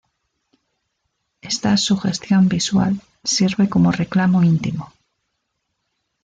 Esta 1.43 1.77
sugestión 1.77 2.49
visual 2.49 2.99
sirve 3.23 3.69
como 3.69 3.91
reclamo 3.91 4.41
intimo. 4.41 4.91